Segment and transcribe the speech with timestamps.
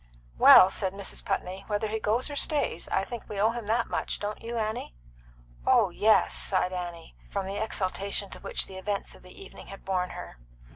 [0.39, 1.23] "Well," said Mrs.
[1.23, 4.19] Putney, "whether he goes or stays, I think we owe him that much.
[4.19, 4.95] Don't you, Annie?"
[5.63, 9.85] "Oh yes!" sighed Annie, from the exaltation to which the events of the evening had
[9.85, 10.37] borne her.